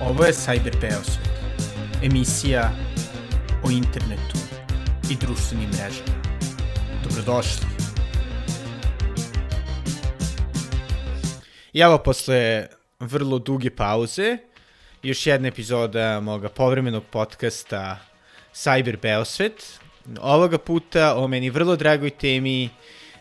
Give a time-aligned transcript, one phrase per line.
[0.00, 1.28] Ovo je Cyber Beosvet,
[2.02, 2.70] emisija
[3.64, 4.38] o internetu
[5.10, 6.22] i društvenim mrežama.
[7.04, 7.66] Dobrodošli.
[11.72, 12.66] I evo posle
[13.00, 14.38] vrlo duge pauze,
[15.02, 17.98] još jedna epizoda moga povremenog podcasta
[18.54, 19.80] Cyber Beosvet.
[20.20, 22.70] Ovoga puta o meni vrlo dragoj temi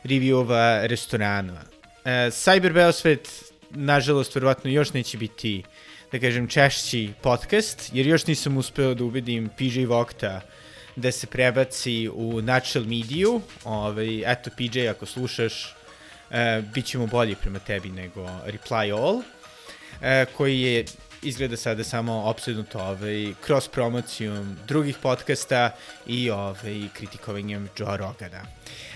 [0.04, 1.62] reviewova restorana.
[2.06, 5.64] E, Cyber Beosvet, nažalost, verovatno još neće biti
[6.12, 10.42] da kažem, češći podcast, jer još nisam uspeo da ubedim PJ Vokta
[10.96, 13.42] da se prebaci u Natural Mediju.
[13.64, 15.76] Ovaj, eto, PJ, ako slušaš,
[16.32, 19.22] e, bit ćemo bolji prema tebi nego Reply All,
[20.02, 20.86] e, koji je
[21.22, 28.42] izgleda sada samo opsednut ovaj, cross promocijom drugih podcasta i ovaj, kritikovanjem Joe Rogana.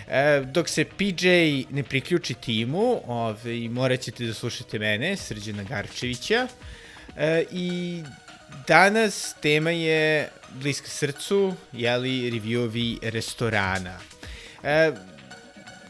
[0.08, 1.28] E, dok se PJ
[1.70, 6.48] ne priključi timu, ovaj, morat ćete da slušate mene, Srđana Garčevića,
[7.18, 8.04] E, I
[8.68, 14.00] danas tema je bliska srcu, jeli, reviewovi restorana.
[14.64, 14.92] E,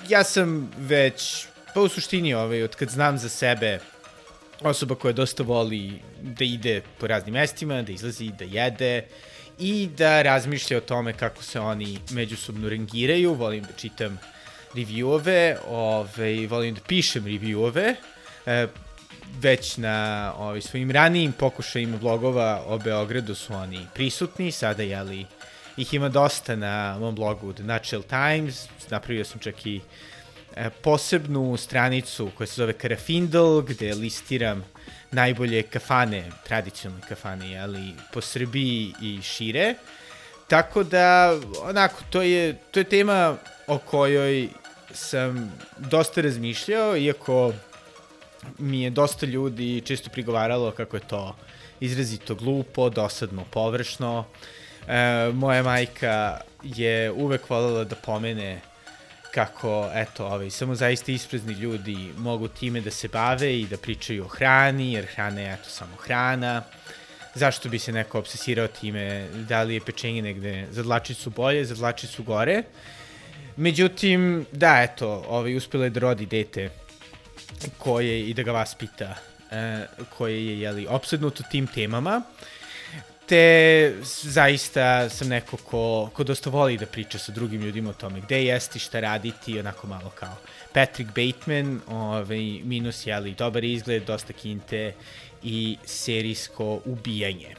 [0.10, 3.80] ja sam već, pa u suštini, ovaj, od kad znam za sebe,
[4.64, 9.06] osoba koja dosta voli da ide po raznim mestima, da izlazi, da jede
[9.60, 13.34] i da razmišlja o tome kako se oni međusobno rangiraju.
[13.34, 14.20] Volim da čitam
[14.74, 17.96] reviewove, ovaj, volim da pišem reviewove.
[18.46, 18.68] E,
[19.40, 25.26] već na ovaj, svojim ranijim pokušajima vlogova o Beogradu su oni prisutni, sada jeli
[25.78, 29.82] ih ima dosta na mom blogu The Natural Times, napravio sam čak i e,
[30.82, 34.64] posebnu stranicu koja se zove Karafindle, gde listiram
[35.12, 39.76] najbolje kafane, tradicionalne kafane, jeli, po Srbiji i šire.
[40.48, 44.50] Tako da, onako, to je, to je tema o kojoj
[44.94, 47.54] sam dosta razmišljao, iako
[48.58, 51.36] mi je dosta ljudi čisto prigovaralo kako je to
[51.80, 54.26] izrazito glupo, dosadno, površno.
[54.88, 58.62] E, moja majka je uvek voljela da pomene
[59.34, 64.26] kako, eto, ovaj, samo zaista isprezni ljudi mogu time da se bave i da pričaju
[64.26, 66.64] o hrani, jer hrana je, eto, samo hrana.
[67.36, 71.76] Zašto bi se neko obsesirao time da li je pečenje negde za dlačicu bolje, za
[71.76, 72.64] dlačicu gore.
[73.58, 76.70] Međutim, da, eto, ovaj, uspela je da rodi dete
[77.78, 79.16] koje i da ga vaspita,
[79.52, 79.86] e,
[80.18, 82.22] koje je jeli, obsednuto tim temama,
[83.26, 88.22] te zaista sam neko ko, ko dosta voli da priča sa drugim ljudima o tome
[88.22, 90.36] gde jesti, šta raditi, onako malo kao
[90.74, 94.94] Patrick Bateman, ovaj, minus jeli, dobar izgled, dosta kinte
[95.44, 97.56] i serijsko ubijanje.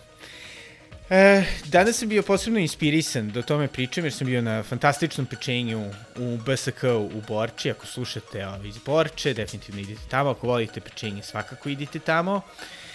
[1.11, 5.27] E, danas sam bio posebno inspirisan da o tome pričam, jer sam bio na fantastičnom
[5.27, 6.85] pečenju u BSK
[7.15, 7.71] u Borči.
[7.71, 10.31] Ako slušate ovo iz Borče, definitivno idite tamo.
[10.31, 12.37] Ako volite pečenje, svakako idite tamo.
[12.37, 12.92] E,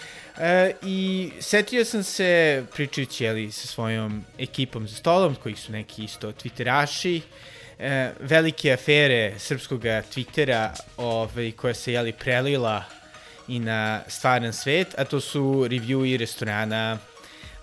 [0.81, 6.31] I setio sam se, pričajući jeli, sa svojom ekipom za stolom, koji su neki isto
[6.31, 7.21] twitteraši,
[7.79, 12.83] e, velike afere srpskog twittera ovaj, koja se jeli, prelila
[13.47, 16.97] i na stvaran svet, a to su reviewi restorana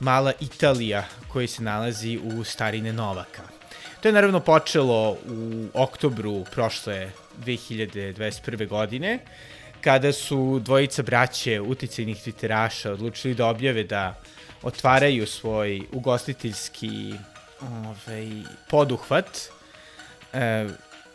[0.01, 3.43] Mala Italija koji se nalazi u starine Novaka.
[4.01, 7.11] To je naravno počelo u oktobru prošle
[7.45, 8.69] 2021.
[8.69, 9.19] godine,
[9.85, 14.15] kada su dvojica braće uticajnih twitteraša odlučili da objave da
[14.63, 17.15] otvaraju svoj ugostiteljski
[17.61, 18.29] ovaj,
[18.71, 19.39] poduhvat,
[20.33, 20.69] e,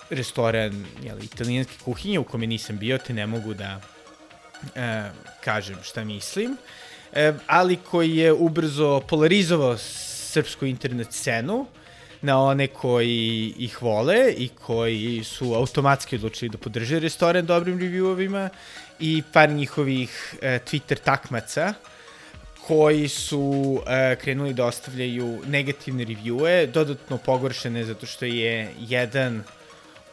[0.10, 3.82] restoran jeli, italijanske kuhinje u kome nisam bio, te ne mogu da
[4.76, 5.10] e,
[5.44, 6.58] kažem šta mislim
[7.14, 11.66] e, ali koji je ubrzo polarizovao srpsku internet scenu
[12.22, 18.50] na one koji ih vole i koji su automatski odlučili da podrže restoran dobrim reviewovima
[19.00, 21.74] i par njihovih e, Twitter takmaca
[22.68, 29.44] koji su e, krenuli da ostavljaju negativne reviewe, dodatno pogoršene zato što je jedan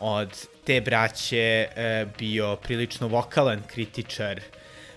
[0.00, 4.40] od te braće e, bio prilično vokalan kritičar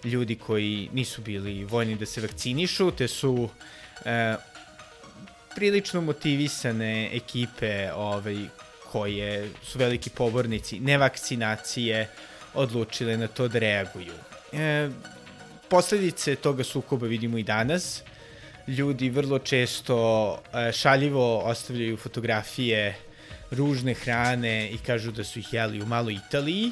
[0.03, 3.50] ljudi koji nisu bili voljni da se vakcinišu, te su
[4.06, 4.35] e,
[5.55, 8.37] prilično motivisane ekipe ovaj,
[8.91, 12.07] koje su veliki pobornici nevakcinacije
[12.53, 14.13] odlučile na to da reaguju.
[14.53, 14.89] E,
[15.69, 18.01] posledice toga sukoba vidimo i danas.
[18.67, 19.97] Ljudi vrlo često
[20.53, 22.95] e, šaljivo ostavljaju fotografije
[23.51, 26.71] ružne hrane i kažu da su ih jeli u maloj Italiji,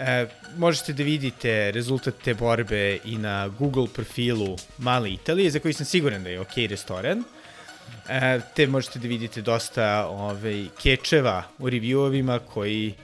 [0.00, 0.26] E,
[0.56, 5.86] možete da vidite rezultat te borbe i na Google profilu Male Italije, za koji sam
[5.86, 7.18] siguran da je ok restoran.
[7.18, 7.39] E,
[8.54, 12.94] te možete da vidite dosta ovaj, kečeva u reviewovima koji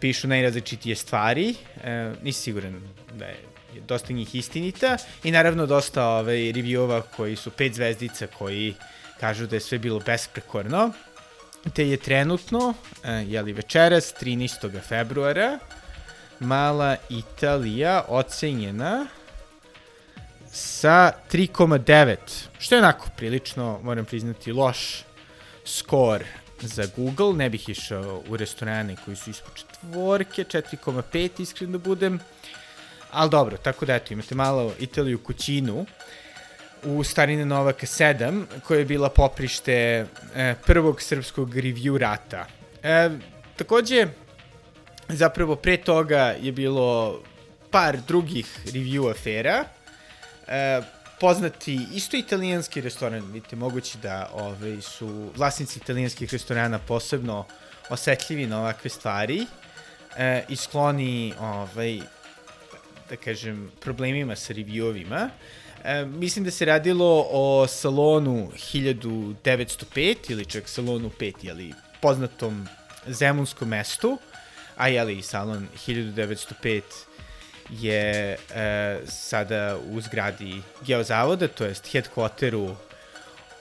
[0.00, 2.82] pišu najrazličitije stvari, e, nisi siguran
[3.14, 3.38] da je
[3.86, 8.74] dosta njih istinita i naravno dosta ovaj, reviewova koji su pet zvezdica koji
[9.20, 10.92] kažu da je sve bilo besprekorno
[11.74, 12.74] te je trenutno,
[13.04, 14.80] e, jeli večeras, 13.
[14.80, 15.58] februara,
[16.40, 19.06] mala Italija ocenjena
[20.52, 22.16] sa 3,9,
[22.58, 25.04] što je onako prilično, moram priznati, loš
[25.64, 26.24] skor
[26.60, 32.20] za Google, ne bih išao u restorane koji su ispod četvorke, 4,5 iskreno da budem,
[33.10, 35.86] ali dobro, tako da eto, imate malo Italiju kućinu,
[36.84, 42.46] u Starine Novaka 7, koja je bila poprište e, prvog srpskog review rata.
[42.82, 43.10] E,
[43.56, 44.06] takođe,
[45.08, 47.20] zapravo pre toga je bilo
[47.70, 49.64] par drugih review afera.
[50.48, 50.80] E,
[51.20, 57.46] poznati isto italijanski restoran, vidite, moguće da ove, ovaj, su vlasnici italijanskih restorana posebno
[57.90, 59.46] osetljivi na ovakve stvari
[60.16, 62.00] e, i skloni ovaj,
[63.10, 65.28] da kažem, problemima sa reviewovima.
[65.84, 72.68] E, mislim da se radilo o salonu 1905 ili čak salonu 5, jeli, poznatom
[73.06, 74.18] zemunskom mestu,
[74.76, 76.82] a jeli, salon 1905
[77.70, 82.74] je e, sada u zgradi Geozavoda, to jest headquarteru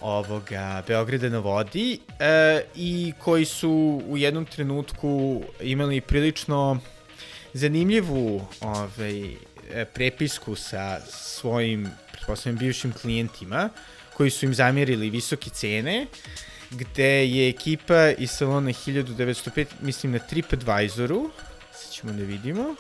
[0.02, 6.80] ovoga Beograda na vodi e, i koji su u jednom trenutku imali prilično
[7.54, 9.34] zanimljivu ovaj,
[9.72, 13.70] e, prepisku sa svojim pretpostavljam bivšim klijentima
[14.14, 16.06] koji su im zamjerili visoke cene
[16.72, 21.30] gde je ekipa iz salona 1905, mislim na TripAdvisoru,
[21.74, 22.76] sad ćemo da vidimo,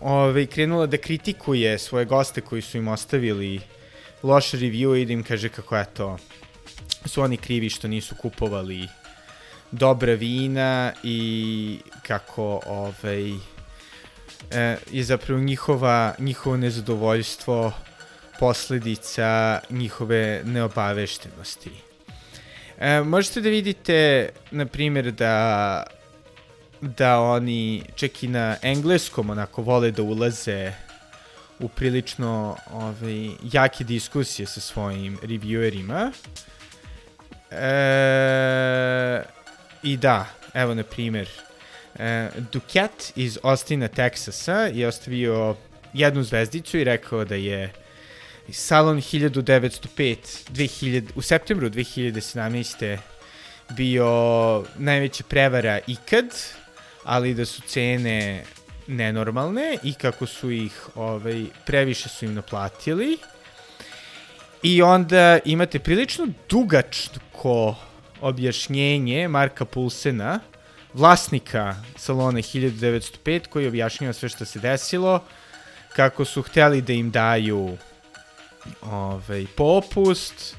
[0.00, 3.60] ove, krenula da kritikuje svoje goste koji su im ostavili
[4.22, 6.18] loš review i da im kaže kako je to
[7.08, 8.88] su oni krivi što nisu kupovali
[9.70, 13.30] dobra vina i kako ovaj,
[14.50, 17.72] e, je zapravo njihova, njihovo nezadovoljstvo
[18.38, 21.70] posledica njihove neobaveštenosti.
[22.78, 25.82] E, možete da vidite, na primjer, da
[26.80, 30.72] da oni čak i na engleskom onako vole da ulaze
[31.60, 36.12] u prilično ovaj, jake diskusije sa svojim reviewerima.
[37.50, 39.22] E,
[39.82, 41.28] I da, evo na primjer,
[41.98, 45.56] e, Ducat iz Austina, Teksasa je ostavio
[45.92, 47.72] jednu zvezdicu i rekao da je
[48.52, 50.16] Salon 1905
[50.50, 52.98] 2000, u septembru 2017.
[53.70, 56.24] bio najveća prevara ikad,
[57.04, 58.44] ali da su cene
[58.86, 63.18] nenormalne i kako su ih ovaj, previše su im naplatili.
[64.62, 67.76] I onda imate prilično dugačko
[68.20, 70.40] objašnjenje Marka Pulsena,
[70.94, 75.24] vlasnika salona 1905, koji objašnjava sve što se desilo,
[75.96, 77.76] kako su hteli da im daju
[78.82, 80.56] ovaj, popust,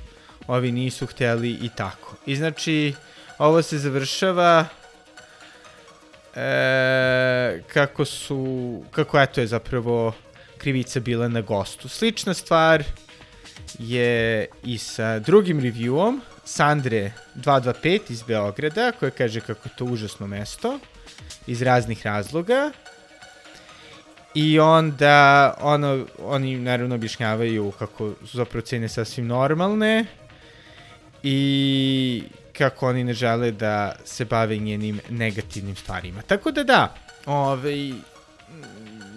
[0.47, 2.15] ovi nisu hteli i tako.
[2.25, 2.93] I znači,
[3.37, 4.65] ovo se završava
[6.35, 10.13] e, kako su, kako eto je zapravo
[10.57, 11.89] krivica bila na gostu.
[11.89, 12.83] Slična stvar
[13.79, 20.79] je i sa drugim reviewom, Sandre 225 iz Beograda, koja kaže kako to užasno mesto,
[21.47, 22.71] iz raznih razloga.
[24.35, 30.05] I onda ono, oni naravno objašnjavaju kako su zapravo cene sasvim normalne
[31.23, 32.23] i
[32.59, 36.21] kako oni ne žele da se bave njenim negativnim stvarima.
[36.21, 37.91] Tako da da, ovaj,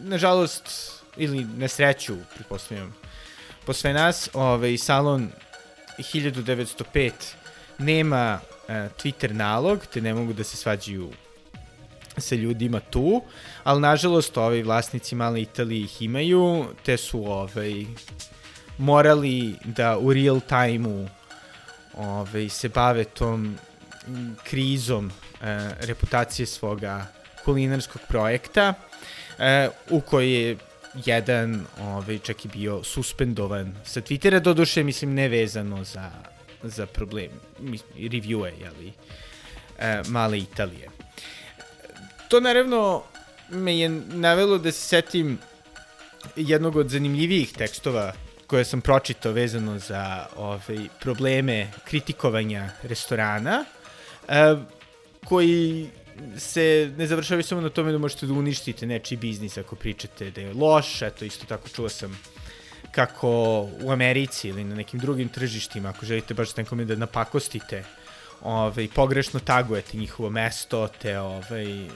[0.03, 2.95] nažalost, ili nesreću, pretpostavljam,
[3.67, 5.31] po sve nas, ovaj, salon
[5.99, 7.11] 1905
[7.79, 11.11] nema uh, Twitter nalog, te ne mogu da se svađaju
[12.17, 13.23] sa ljudima tu,
[13.65, 17.87] ali nažalost ovi vlasnici male Italije ih imaju, te su ovaj,
[18.79, 21.09] morali da u real time-u
[21.97, 23.57] ovaj, se bave tom
[24.45, 25.13] krizom e,
[25.81, 27.07] reputacije svoga
[27.45, 28.75] kulinarskog projekta,
[29.39, 30.57] e, u kojoj je
[31.05, 36.11] jedan ovaj, čak i bio suspendovan sa Twittera, doduše mislim nevezano za,
[36.63, 37.31] za problem,
[37.97, 38.93] review je, jeli,
[39.79, 40.89] e, male Italije.
[42.29, 43.03] To naravno
[43.51, 45.39] me je navelo da se setim
[46.37, 48.13] jednog od zanimljivijih tekstova
[48.53, 53.65] koje sam pročitao vezano za ovaj, probleme kritikovanja restorana,
[54.29, 54.57] e,
[55.25, 55.89] koji
[56.37, 60.41] se ne završavaju samo na tome da možete da uništite nečiji biznis ako pričate da
[60.41, 62.19] je loš, eto isto tako čuo sam
[62.91, 63.31] kako
[63.83, 67.85] u Americi ili na nekim drugim tržištima, ako želite baš nekome da napakostite,
[68.43, 71.87] ovaj, pogrešno tagujete njihovo mesto, te ovaj,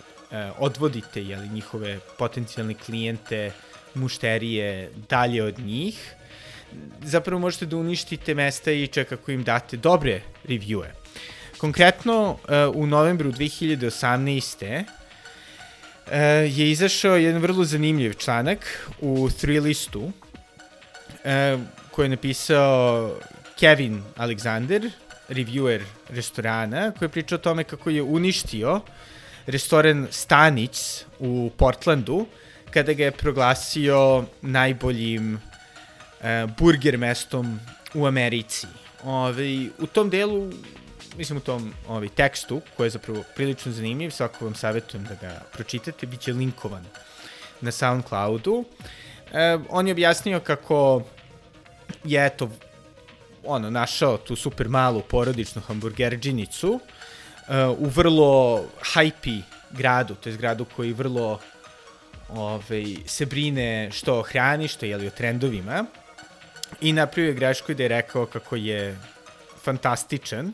[0.59, 3.53] odvodite jeli, njihove potencijalne klijente,
[3.95, 6.17] mušterije dalje od njih,
[7.03, 10.91] zapravo možete da uništite mesta i čak ako im date dobre reviewe.
[11.59, 14.85] Konkretno, uh, u novembru 2018.
[16.07, 16.13] Uh,
[16.59, 20.13] je izašao jedan vrlo zanimljiv članak u Thrillistu uh,
[21.91, 23.15] koji je napisao
[23.59, 24.91] Kevin Alexander,
[25.29, 28.81] reviewer restorana, koji je pričao o tome kako je uništio
[29.47, 32.27] restoran Stanić u Portlandu,
[32.71, 35.41] kada ga je proglasio najboljim
[36.26, 37.61] uh, burger mestom
[37.95, 38.66] u Americi.
[39.04, 40.50] Ove, u tom delu
[41.16, 45.40] mislim u tom ovaj, tekstu, koji je zapravo prilično zanimljiv, svako vam savjetujem da ga
[45.52, 46.85] pročitate, bit će linkovan
[47.61, 48.64] na Soundcloudu.
[49.33, 51.02] E, on je objasnio kako
[52.04, 52.50] je eto,
[53.45, 56.80] ono, našao tu super malu porodičnu hamburgerđinicu
[57.49, 59.40] e, u vrlo hajpi
[59.71, 61.40] gradu, to je gradu koji vrlo
[62.28, 65.87] ovaj, se brine što o hrani, što je o trendovima
[66.81, 68.99] i napravio je grešku da je rekao kako je
[69.63, 70.53] fantastičan.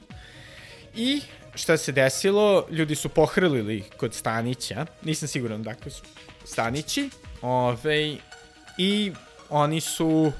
[0.94, 1.20] I
[1.54, 6.02] šta se desilo, ljudi su pohrlili kod Stanića, nisam siguran dakle su
[6.44, 7.10] Stanići,
[7.42, 8.16] ove,
[8.78, 9.12] i
[9.50, 10.32] oni su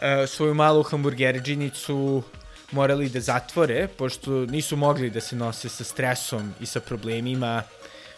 [0.00, 2.22] e, svoju malu hamburgerđinicu
[2.70, 7.62] morali da zatvore, pošto nisu mogli da se nose sa stresom i sa problemima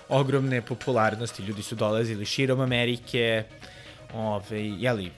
[0.09, 1.43] ogromne popularnosti.
[1.43, 3.45] Ljudi su dolazili širom Amerike,
[4.15, 5.11] ove, jeli,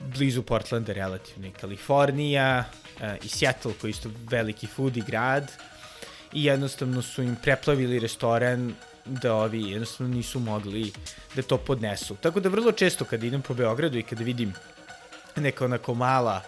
[0.00, 2.64] blizu Portlanda relativno i Kalifornija,
[2.96, 5.52] uh, i Seattle koji je isto veliki foodie grad
[6.32, 8.74] i jednostavno su im preplavili restoran
[9.04, 10.92] da ovi jednostavno nisu mogli
[11.36, 12.16] da to podnesu.
[12.20, 14.52] Tako da vrlo često kad idem po Beogradu i kada vidim
[15.36, 16.42] neka onako mala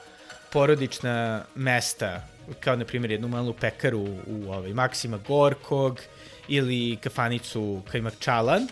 [0.53, 2.23] porodična mesta,
[2.61, 6.01] kao na primjer jednu malu pekaru u ovaj, Maksima Gorkog
[6.49, 8.67] ili kafanicu Kajmak Čalan,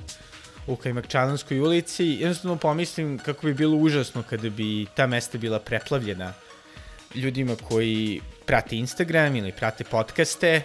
[0.67, 6.33] u Kajmakčalanskoj ulici, jednostavno pomislim kako bi bilo užasno kada bi ta mesta bila preplavljena
[7.15, 10.63] ljudima koji prate Instagram ili prate podcaste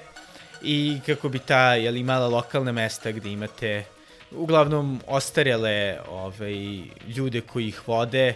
[0.61, 3.83] i kako bi ta jeli, mala lokalna mesta gde imate
[4.31, 8.35] uglavnom ostarele ovaj, ljude koji ih vode,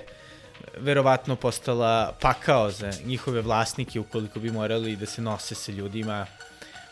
[0.77, 6.25] verovatno postala pakao za njihove vlasnike ukoliko bi morali da se nose sa ljudima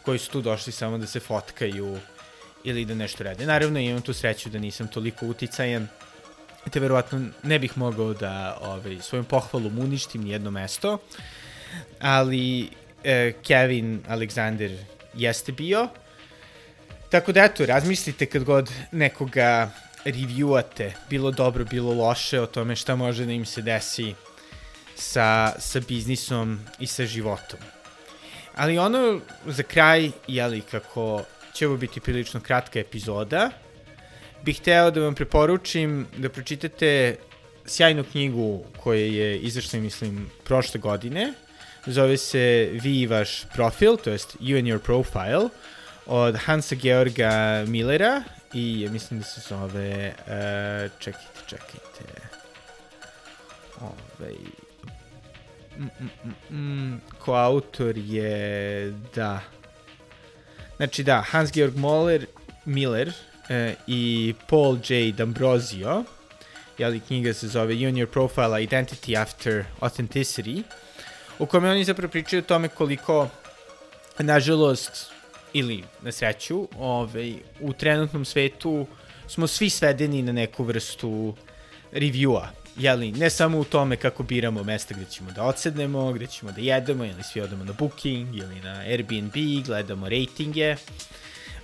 [0.06, 1.98] koji su tu došli samo da se fotkaju
[2.63, 3.46] ili da nešto rade.
[3.46, 5.88] Naravno imam tu sreću da nisam toliko uticajan
[6.70, 10.98] te verovatno ne bih mogao da ovaj, svojom pohvalom uništim nijedno mesto,
[12.00, 12.70] ali
[13.03, 14.77] e, Kevin Alexander
[15.13, 15.88] jeste bio.
[17.10, 19.72] Tako da eto, razmislite kad god nekoga
[20.05, 24.13] reviewate, bilo dobro, bilo loše, o tome šta može da im se desi
[24.96, 27.60] sa, sa biznisom i sa životom.
[28.55, 33.50] Ali ono za kraj, jeli, kako će ovo biti prilično kratka epizoda,
[34.43, 37.15] bih hteo da vam preporučim da pročitate
[37.65, 41.33] sjajnu knjigu koja je izašla, mislim, prošle godine.
[41.86, 45.50] Zove se Vi i vaš profil, to jest You and Your Profile,
[46.05, 52.03] od Hansa Georga Millera i ja mislim da se zove, uh, čekajte, čekajte,
[53.81, 54.36] ovaj,
[55.77, 59.41] mm, mm, mm, mm, ko autor je, da,
[60.77, 62.25] znači da, Hans Georg Moller,
[62.65, 63.13] Miller,
[63.50, 65.13] e, i Paul J.
[65.13, 66.03] D'Ambrosio,
[66.77, 70.63] jeli knjiga se zove Your Profile Identity After Authenticity,
[71.39, 73.30] u kome oni zapravo pričaju o tome koliko,
[74.20, 75.12] nažalost,
[75.53, 78.88] ili na sreću, ovaj, u trenutnom svetu
[79.27, 81.36] smo svi svedeni na neku vrstu
[81.92, 86.51] reviewa, jeli, ne samo u tome kako biramo mesta gde ćemo da odsednemo, gde ćemo
[86.51, 89.34] da jedemo, ili svi odemo na Booking, ili na Airbnb,
[89.65, 90.75] gledamo ratinge,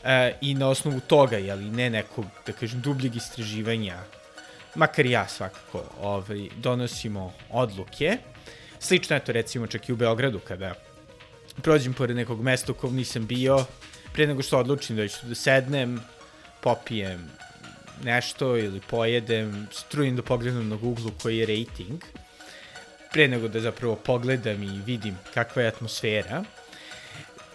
[0.03, 3.97] e, i na osnovu toga, jeli, ne nekog, da kažem, dubljeg istraživanja,
[4.75, 8.17] makar ja svakako, ovaj, donosimo odluke.
[8.79, 10.73] Slično je to recimo čak i u Beogradu kada
[11.61, 13.65] prođem pored nekog mesta u kom nisam bio,
[14.13, 16.01] pre nego što odlučim da ću da sednem,
[16.61, 17.29] popijem
[18.03, 22.03] nešto ili pojedem, strujem da pogledam na Google koji je rating,
[23.11, 26.43] pre nego da zapravo pogledam i vidim kakva je atmosfera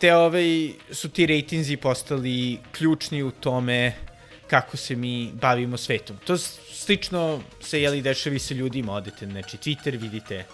[0.05, 3.93] te ovaj, su ti rejtinzi postali ključni u tome
[4.47, 6.17] kako se mi bavimo svetom.
[6.27, 10.45] To slično se jeli dešavi sa ljudima, odete znači Twitter, vidite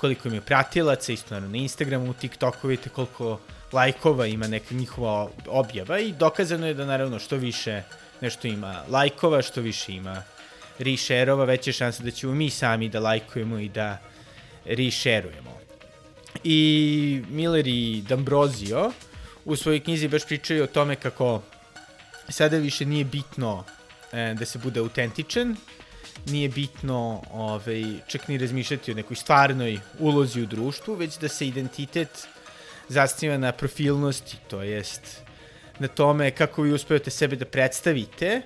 [0.00, 3.40] koliko imaju pratilaca, isto naravno na Instagramu, TikToku, vidite koliko
[3.72, 7.82] lajkova ima neka njihova objava i dokazano je da naravno što više
[8.20, 10.22] nešto ima lajkova, što više ima
[10.78, 13.98] reshare-ova, veće šanse da ćemo mi sami da lajkujemo i da
[14.64, 15.58] reshare-ujemo.
[16.44, 18.92] I Miller i D'Ambrosio
[19.44, 21.42] u svojoj knjizi baš pričaju o tome kako
[22.28, 23.64] sada više nije bitno
[24.12, 25.56] e, da se bude autentičan,
[26.26, 31.48] nije bitno ovaj, čak ni razmišljati o nekoj stvarnoj ulozi u društvu, već da se
[31.48, 32.28] identitet
[32.88, 35.27] zasniva na profilnosti, to jest
[35.78, 38.42] na tome kako vi uspevate sebe da predstavite,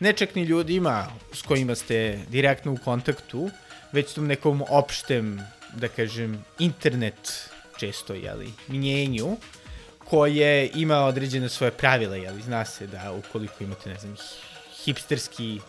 [0.00, 3.50] ne čak ni ljudima s kojima ste direktno u kontaktu,
[3.92, 5.40] već tom nekom opštem,
[5.76, 9.36] da kažem, internet često, jeli, mnjenju,
[9.98, 14.16] koje ima određene svoje pravila, jeli, zna se da ukoliko imate, ne znam,
[14.84, 15.60] hipsterski,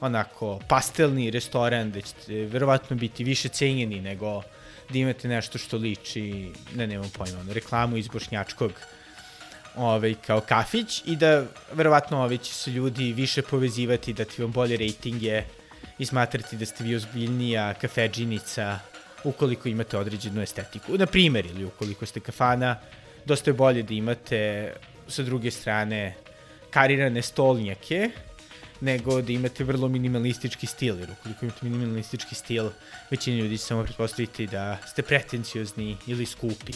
[0.00, 4.42] onako, pastelni restoran, da ćete verovatno biti više cenjeni nego
[4.88, 8.72] da imate nešto što liči, ne nemam pojma, reklamu iz bošnjačkog
[9.86, 14.52] ovaj, kao kafić i da verovatno ovaj, će se ljudi više povezivati, da ti vam
[14.52, 15.42] bolje rejtinge
[15.98, 18.78] i smatrati da ste vi ozbiljnija kafeđinica
[19.24, 20.98] ukoliko imate određenu estetiku.
[20.98, 22.76] Na primjer, ili ukoliko ste kafana,
[23.24, 24.72] dosta je bolje da imate
[25.08, 26.14] sa druge strane
[26.70, 28.10] karirane stolnjake,
[28.80, 32.70] nego da imate vrlo minimalistički stil, jer ukoliko imate minimalistički stil,
[33.10, 36.72] većina ljudi će samo pretpostaviti da ste pretenciozni ili skupi.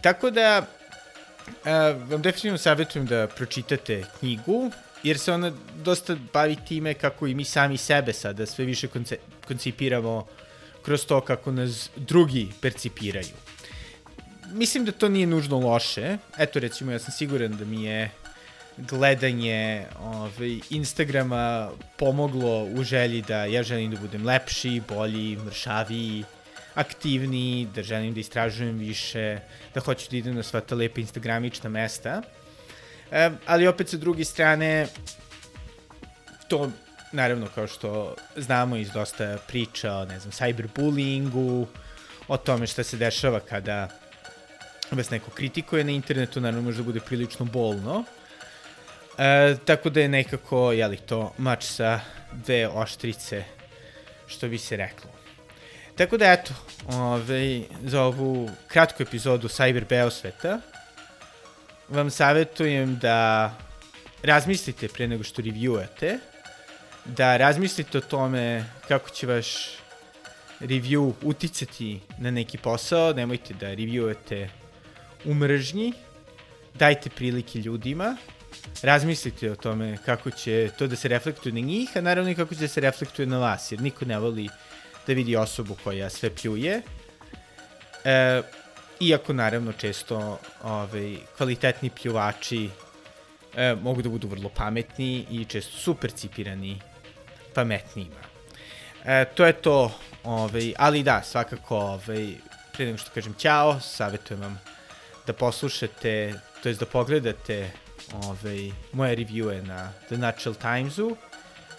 [0.00, 0.66] Tako da,
[2.08, 4.70] vam definitivno savjetujem da pročitate knjigu,
[5.02, 5.52] jer se ona
[5.84, 9.16] dosta bavi time kako i mi sami sebe sada sve više konce
[9.48, 10.26] koncipiramo
[10.82, 13.34] kroz to kako nas drugi percipiraju.
[14.52, 16.16] Mislim da to nije nužno loše.
[16.38, 18.10] Eto, recimo, ja sam siguran da mi je
[18.76, 26.24] gledanje ovaj, Instagrama pomoglo u želji da ja želim da budem lepši, bolji, mršaviji,
[26.78, 29.38] aktivniji, da želim da istražujem više,
[29.74, 32.22] da hoću da idem na sva ta lepa instagramična mesta.
[33.10, 34.86] E, ali opet sa druge strane,
[36.48, 36.70] to
[37.12, 41.66] naravno kao što znamo iz dosta priča o, ne znam, cyberbullyingu,
[42.28, 43.88] o tome šta se dešava kada
[44.90, 48.04] vas neko kritikuje na internetu, naravno može da bude prilično bolno.
[49.18, 52.00] E, tako da je nekako, jeli to, mač sa
[52.32, 53.44] dve oštrice,
[54.26, 55.10] što bi se reklo.
[55.98, 56.54] Tako da eto,
[56.88, 60.60] ovaj, za ovu kratku epizodu Cyber Beosveta
[61.88, 63.54] vam savjetujem da
[64.22, 66.18] razmislite pre nego što reviewate,
[67.04, 69.78] da razmislite o tome kako će vaš
[70.60, 74.48] review uticati na neki posao, nemojte da reviewate
[75.24, 75.92] u mržnji,
[76.74, 78.16] dajte prilike ljudima,
[78.82, 82.54] razmislite o tome kako će to da se reflektuje na njih, a naravno i kako
[82.54, 84.48] će da se reflektuje na vas, jer niko ne voli
[85.08, 86.82] da vidi osobu koja sve pljuje.
[88.04, 88.42] E,
[89.00, 92.70] iako naravno često ovaj, kvalitetni pljuvači
[93.56, 96.80] e, mogu da budu vrlo pametni i često super cipirani
[97.54, 98.20] pametnijima.
[99.04, 99.92] E, to je to,
[100.24, 102.34] ovaj, ali da, svakako, ovaj,
[102.72, 104.60] pre nego što kažem ćao, savjetujem vam
[105.26, 107.70] da poslušate, to je da pogledate
[108.12, 111.16] ovaj, moje reviewe na The Natural Timesu,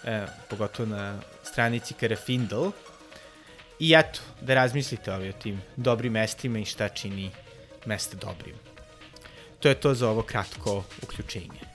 [0.04, 2.70] e, pogotovo na stranici Karafindle.
[3.80, 7.30] I eto, da razmislite ovaj, o tim dobrim mestima i šta čini
[7.86, 8.54] mesta dobrim.
[9.60, 11.69] To je to za ovo kratko uključenje.